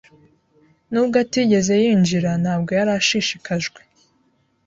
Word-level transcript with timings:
nubwo 0.91 1.15
atigeze 1.23 1.73
yinjira 1.83 2.31
Ntabwo 2.43 2.69
yari 2.79 2.91
ashishikajwe 2.99 3.79